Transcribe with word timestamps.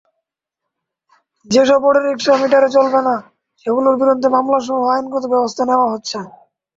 যেসব 1.47 1.81
অটোরিকশা 1.89 2.33
মিটারে 2.41 2.69
চলবে 2.75 2.99
না, 3.07 3.15
সেগুলোর 3.61 3.95
বিরুদ্ধে 4.01 4.27
মামলাসহ 4.35 4.77
আইনগত 4.93 5.23
ব্যবস্থা 5.33 5.63
নেওয়া 5.69 5.87
হচ্ছে। 5.93 6.17